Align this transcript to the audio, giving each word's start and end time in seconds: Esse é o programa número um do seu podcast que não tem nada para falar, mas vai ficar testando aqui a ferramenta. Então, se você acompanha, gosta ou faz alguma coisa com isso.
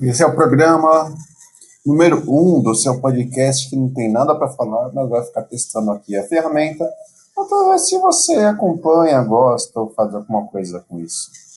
Esse 0.00 0.22
é 0.22 0.26
o 0.26 0.34
programa 0.34 1.12
número 1.84 2.22
um 2.28 2.62
do 2.62 2.72
seu 2.72 3.00
podcast 3.00 3.68
que 3.68 3.74
não 3.74 3.92
tem 3.92 4.08
nada 4.08 4.32
para 4.32 4.48
falar, 4.48 4.92
mas 4.94 5.08
vai 5.08 5.24
ficar 5.24 5.42
testando 5.42 5.90
aqui 5.90 6.16
a 6.16 6.22
ferramenta. 6.22 6.88
Então, 7.36 7.76
se 7.76 7.98
você 7.98 8.36
acompanha, 8.36 9.20
gosta 9.24 9.80
ou 9.80 9.90
faz 9.90 10.14
alguma 10.14 10.46
coisa 10.46 10.84
com 10.88 11.00
isso. 11.00 11.32